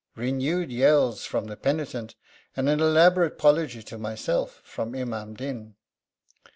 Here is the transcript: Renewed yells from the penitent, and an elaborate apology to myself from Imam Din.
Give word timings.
Renewed 0.15 0.71
yells 0.71 1.25
from 1.25 1.45
the 1.45 1.55
penitent, 1.55 2.15
and 2.57 2.67
an 2.67 2.79
elaborate 2.79 3.33
apology 3.33 3.83
to 3.83 3.99
myself 3.99 4.59
from 4.63 4.95
Imam 4.95 5.35
Din. 5.35 5.75